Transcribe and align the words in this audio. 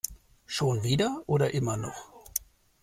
Schon 0.47 0.81
wieder 0.81 1.21
oder 1.27 1.53
immer 1.53 1.77
noch? 1.77 2.11